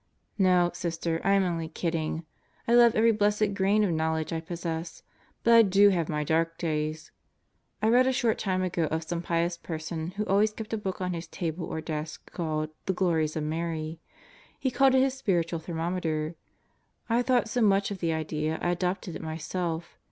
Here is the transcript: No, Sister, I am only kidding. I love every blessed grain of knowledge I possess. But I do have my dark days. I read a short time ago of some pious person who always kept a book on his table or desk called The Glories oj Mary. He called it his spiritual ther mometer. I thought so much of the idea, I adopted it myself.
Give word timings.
No, 0.39 0.71
Sister, 0.73 1.21
I 1.23 1.33
am 1.33 1.43
only 1.43 1.67
kidding. 1.69 2.25
I 2.67 2.73
love 2.73 2.95
every 2.95 3.11
blessed 3.11 3.53
grain 3.53 3.83
of 3.83 3.91
knowledge 3.91 4.33
I 4.33 4.39
possess. 4.41 5.03
But 5.43 5.53
I 5.53 5.61
do 5.61 5.89
have 5.89 6.09
my 6.09 6.23
dark 6.23 6.57
days. 6.57 7.11
I 7.83 7.87
read 7.87 8.07
a 8.07 8.11
short 8.11 8.39
time 8.39 8.63
ago 8.63 8.85
of 8.85 9.03
some 9.03 9.21
pious 9.21 9.57
person 9.57 10.07
who 10.17 10.25
always 10.25 10.53
kept 10.53 10.73
a 10.73 10.77
book 10.79 11.01
on 11.01 11.13
his 11.13 11.27
table 11.27 11.67
or 11.67 11.81
desk 11.81 12.31
called 12.31 12.71
The 12.87 12.93
Glories 12.93 13.35
oj 13.35 13.43
Mary. 13.43 13.99
He 14.59 14.71
called 14.71 14.95
it 14.95 15.01
his 15.01 15.13
spiritual 15.13 15.59
ther 15.59 15.75
mometer. 15.75 16.33
I 17.07 17.21
thought 17.21 17.47
so 17.47 17.61
much 17.61 17.91
of 17.91 17.99
the 17.99 18.11
idea, 18.11 18.57
I 18.59 18.71
adopted 18.71 19.15
it 19.15 19.21
myself. 19.21 19.99